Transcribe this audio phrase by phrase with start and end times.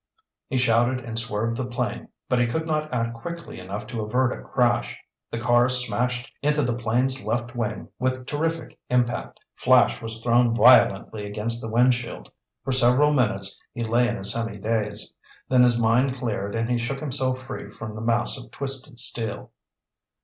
[0.47, 2.07] He shouted and swerved the plane.
[2.27, 4.97] But he could not act quickly enough to avert a crash.
[5.29, 9.39] The car smashed into the plane's left wing with terrific impact.
[9.53, 12.31] Flash was thrown violently against the windshield.
[12.63, 15.13] For several minutes he lay in a semi daze.
[15.49, 19.51] Then his mind cleared and he shook himself free from the mass of twisted steel.